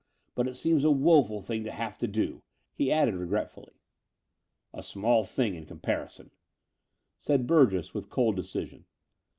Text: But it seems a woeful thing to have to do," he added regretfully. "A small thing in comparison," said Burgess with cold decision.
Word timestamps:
But 0.33 0.47
it 0.47 0.55
seems 0.55 0.83
a 0.83 0.89
woeful 0.89 1.41
thing 1.41 1.63
to 1.63 1.71
have 1.71 1.95
to 1.99 2.07
do," 2.07 2.41
he 2.73 2.91
added 2.91 3.13
regretfully. 3.13 3.73
"A 4.73 4.81
small 4.81 5.23
thing 5.23 5.53
in 5.53 5.67
comparison," 5.67 6.31
said 7.19 7.45
Burgess 7.45 7.93
with 7.93 8.09
cold 8.09 8.35
decision. 8.35 8.85